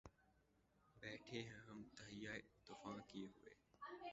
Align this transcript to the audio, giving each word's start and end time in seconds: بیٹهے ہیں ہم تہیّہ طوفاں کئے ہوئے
بیٹهے 0.95 1.41
ہیں 1.41 1.61
ہم 1.67 1.83
تہیّہ 1.97 2.33
طوفاں 2.65 2.97
کئے 3.07 3.25
ہوئے 3.27 3.53